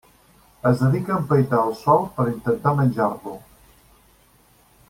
[0.69, 3.39] Es dedica a empaitar el Sol per intentar menjar-lo.